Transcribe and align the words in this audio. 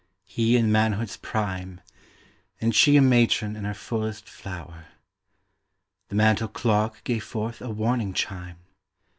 He 0.25 0.57
in 0.57 0.71
manhood's 0.71 1.15
prime 1.15 1.79
And 2.59 2.73
she 2.73 2.97
a 2.97 3.03
matron 3.03 3.55
in 3.55 3.65
her 3.65 3.75
fullest 3.75 4.27
flower. 4.27 4.87
The 6.09 6.15
mantel 6.15 6.47
clock 6.47 7.03
gave 7.03 7.23
forth 7.23 7.61
a 7.61 7.69
warning 7.69 8.13
chime. 8.13 8.57